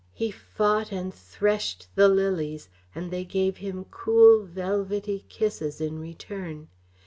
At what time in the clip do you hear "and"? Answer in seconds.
0.91-1.13, 2.95-3.11